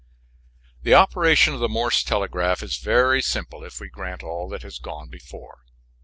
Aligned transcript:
]The 0.81 0.95
operation 0.95 1.53
of 1.53 1.59
the 1.59 1.69
Morse 1.69 2.03
telegraph 2.03 2.63
is 2.63 2.77
very 2.77 3.21
simple 3.21 3.63
if 3.63 3.79
we 3.79 3.87
grant 3.87 4.23
all 4.23 4.49
that 4.49 4.63
has 4.63 4.79
gone 4.79 5.09
before. 5.09 5.59